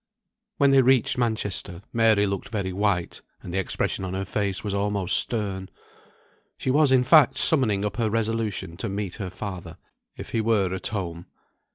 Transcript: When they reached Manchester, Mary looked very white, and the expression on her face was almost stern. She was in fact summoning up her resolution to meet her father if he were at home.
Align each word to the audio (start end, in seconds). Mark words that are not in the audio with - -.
When 0.57 0.71
they 0.71 0.81
reached 0.81 1.19
Manchester, 1.19 1.83
Mary 1.93 2.25
looked 2.25 2.49
very 2.49 2.73
white, 2.73 3.21
and 3.43 3.53
the 3.53 3.59
expression 3.59 4.03
on 4.03 4.15
her 4.15 4.25
face 4.25 4.63
was 4.63 4.73
almost 4.73 5.15
stern. 5.15 5.69
She 6.57 6.71
was 6.71 6.91
in 6.91 7.03
fact 7.03 7.37
summoning 7.37 7.85
up 7.85 7.97
her 7.97 8.09
resolution 8.09 8.77
to 8.77 8.89
meet 8.89 9.17
her 9.17 9.29
father 9.29 9.77
if 10.17 10.29
he 10.31 10.41
were 10.41 10.73
at 10.73 10.87
home. 10.87 11.27